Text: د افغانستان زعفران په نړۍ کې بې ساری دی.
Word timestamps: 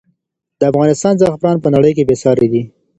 د 0.59 0.61
افغانستان 0.71 1.13
زعفران 1.21 1.57
په 1.63 1.69
نړۍ 1.75 1.91
کې 1.97 2.03
بې 2.09 2.15
ساری 2.23 2.47
دی. 2.53 2.63